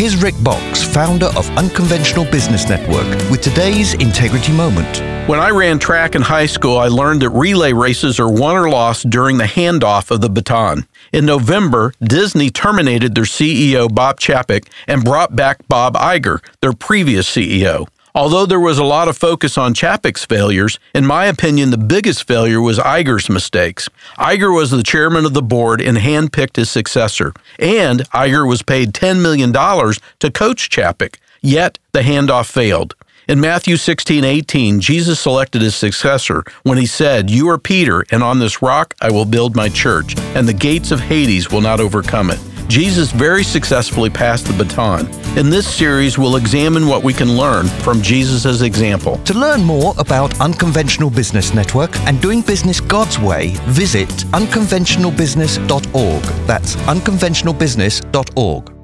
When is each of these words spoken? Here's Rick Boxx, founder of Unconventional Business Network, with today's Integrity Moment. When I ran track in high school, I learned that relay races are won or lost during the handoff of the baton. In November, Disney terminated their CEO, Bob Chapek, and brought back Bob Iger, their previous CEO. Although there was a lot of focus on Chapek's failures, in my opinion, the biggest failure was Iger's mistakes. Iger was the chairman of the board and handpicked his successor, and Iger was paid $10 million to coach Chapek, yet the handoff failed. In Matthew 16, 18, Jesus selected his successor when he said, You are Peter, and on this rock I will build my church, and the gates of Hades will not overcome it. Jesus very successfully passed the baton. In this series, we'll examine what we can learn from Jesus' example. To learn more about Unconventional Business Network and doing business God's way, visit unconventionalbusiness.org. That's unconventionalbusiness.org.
Here's 0.00 0.16
Rick 0.16 0.36
Boxx, 0.36 0.82
founder 0.82 1.26
of 1.36 1.46
Unconventional 1.58 2.24
Business 2.24 2.66
Network, 2.66 3.04
with 3.30 3.42
today's 3.42 3.92
Integrity 3.92 4.50
Moment. 4.50 5.02
When 5.28 5.38
I 5.38 5.50
ran 5.50 5.78
track 5.78 6.14
in 6.14 6.22
high 6.22 6.46
school, 6.46 6.78
I 6.78 6.88
learned 6.88 7.20
that 7.20 7.28
relay 7.28 7.74
races 7.74 8.18
are 8.18 8.32
won 8.32 8.56
or 8.56 8.70
lost 8.70 9.10
during 9.10 9.36
the 9.36 9.44
handoff 9.44 10.10
of 10.10 10.22
the 10.22 10.30
baton. 10.30 10.86
In 11.12 11.26
November, 11.26 11.92
Disney 12.02 12.48
terminated 12.48 13.14
their 13.14 13.24
CEO, 13.24 13.94
Bob 13.94 14.20
Chapek, 14.20 14.68
and 14.86 15.04
brought 15.04 15.36
back 15.36 15.68
Bob 15.68 15.96
Iger, 15.96 16.42
their 16.62 16.72
previous 16.72 17.28
CEO. 17.28 17.86
Although 18.14 18.46
there 18.46 18.60
was 18.60 18.78
a 18.78 18.84
lot 18.84 19.08
of 19.08 19.16
focus 19.16 19.56
on 19.56 19.74
Chapek's 19.74 20.24
failures, 20.24 20.78
in 20.94 21.06
my 21.06 21.26
opinion, 21.26 21.70
the 21.70 21.78
biggest 21.78 22.26
failure 22.26 22.60
was 22.60 22.78
Iger's 22.78 23.28
mistakes. 23.28 23.88
Iger 24.18 24.54
was 24.54 24.70
the 24.70 24.82
chairman 24.82 25.24
of 25.24 25.34
the 25.34 25.42
board 25.42 25.80
and 25.80 25.96
handpicked 25.98 26.56
his 26.56 26.70
successor, 26.70 27.32
and 27.58 28.00
Iger 28.10 28.48
was 28.48 28.62
paid 28.62 28.92
$10 28.92 29.22
million 29.22 29.52
to 29.52 30.30
coach 30.30 30.70
Chapek, 30.70 31.16
yet 31.40 31.78
the 31.92 32.00
handoff 32.00 32.50
failed. 32.50 32.94
In 33.28 33.38
Matthew 33.40 33.76
16, 33.76 34.24
18, 34.24 34.80
Jesus 34.80 35.20
selected 35.20 35.62
his 35.62 35.76
successor 35.76 36.42
when 36.64 36.78
he 36.78 36.86
said, 36.86 37.30
You 37.30 37.48
are 37.50 37.58
Peter, 37.58 38.04
and 38.10 38.24
on 38.24 38.40
this 38.40 38.60
rock 38.60 38.94
I 39.00 39.12
will 39.12 39.24
build 39.24 39.54
my 39.54 39.68
church, 39.68 40.18
and 40.34 40.48
the 40.48 40.52
gates 40.52 40.90
of 40.90 40.98
Hades 40.98 41.48
will 41.48 41.60
not 41.60 41.78
overcome 41.78 42.30
it. 42.30 42.40
Jesus 42.70 43.10
very 43.10 43.42
successfully 43.42 44.08
passed 44.08 44.46
the 44.46 44.52
baton. 44.52 45.08
In 45.36 45.50
this 45.50 45.66
series, 45.66 46.16
we'll 46.16 46.36
examine 46.36 46.86
what 46.86 47.02
we 47.02 47.12
can 47.12 47.36
learn 47.36 47.66
from 47.66 48.00
Jesus' 48.00 48.62
example. 48.62 49.18
To 49.24 49.34
learn 49.34 49.64
more 49.64 49.92
about 49.98 50.40
Unconventional 50.40 51.10
Business 51.10 51.52
Network 51.52 51.90
and 52.06 52.22
doing 52.22 52.42
business 52.42 52.80
God's 52.80 53.18
way, 53.18 53.48
visit 53.66 54.08
unconventionalbusiness.org. 54.08 56.22
That's 56.46 56.76
unconventionalbusiness.org. 56.76 58.79